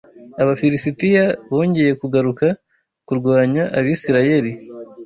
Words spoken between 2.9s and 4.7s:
kurwanya Abisirayeli